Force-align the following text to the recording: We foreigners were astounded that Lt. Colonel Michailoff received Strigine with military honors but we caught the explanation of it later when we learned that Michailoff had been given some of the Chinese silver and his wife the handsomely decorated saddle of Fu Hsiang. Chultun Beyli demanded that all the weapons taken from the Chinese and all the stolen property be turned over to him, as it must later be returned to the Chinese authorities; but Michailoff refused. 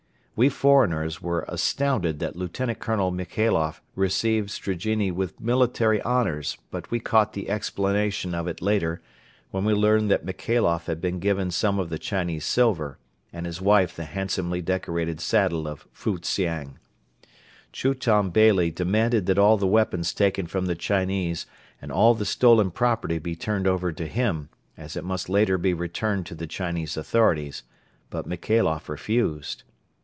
We 0.33 0.49
foreigners 0.49 1.21
were 1.21 1.45
astounded 1.47 2.17
that 2.17 2.35
Lt. 2.35 2.79
Colonel 2.79 3.11
Michailoff 3.11 3.79
received 3.93 4.49
Strigine 4.49 5.11
with 5.13 5.39
military 5.39 6.01
honors 6.01 6.57
but 6.71 6.89
we 6.89 6.99
caught 6.99 7.33
the 7.33 7.47
explanation 7.47 8.33
of 8.33 8.47
it 8.47 8.59
later 8.59 9.03
when 9.51 9.65
we 9.65 9.73
learned 9.73 10.09
that 10.09 10.25
Michailoff 10.25 10.87
had 10.87 10.99
been 10.99 11.19
given 11.19 11.51
some 11.51 11.77
of 11.77 11.89
the 11.89 11.99
Chinese 11.99 12.43
silver 12.43 12.97
and 13.31 13.45
his 13.45 13.61
wife 13.61 13.95
the 13.95 14.05
handsomely 14.05 14.63
decorated 14.63 15.19
saddle 15.21 15.67
of 15.67 15.85
Fu 15.91 16.17
Hsiang. 16.17 16.79
Chultun 17.71 18.31
Beyli 18.31 18.71
demanded 18.73 19.27
that 19.27 19.37
all 19.37 19.57
the 19.57 19.67
weapons 19.67 20.11
taken 20.11 20.47
from 20.47 20.65
the 20.65 20.73
Chinese 20.75 21.45
and 21.79 21.91
all 21.91 22.15
the 22.15 22.25
stolen 22.25 22.71
property 22.71 23.19
be 23.19 23.35
turned 23.35 23.67
over 23.67 23.91
to 23.91 24.07
him, 24.07 24.49
as 24.75 24.97
it 24.97 25.03
must 25.03 25.29
later 25.29 25.59
be 25.59 25.75
returned 25.75 26.25
to 26.25 26.33
the 26.33 26.47
Chinese 26.47 26.97
authorities; 26.97 27.61
but 28.09 28.25
Michailoff 28.25 28.89
refused. 28.89 29.61